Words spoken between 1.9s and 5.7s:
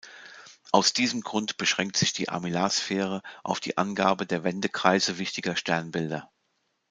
sich die Armillarsphäre auf die Angabe der Wendekreise wichtiger